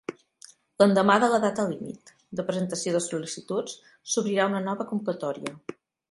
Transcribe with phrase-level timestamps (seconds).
[0.83, 3.75] L'endemà de la data límit de presentació de sol·licituds
[4.13, 5.79] s'obrirà una nova convocatòria.